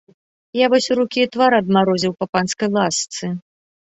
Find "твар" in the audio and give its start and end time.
1.35-1.51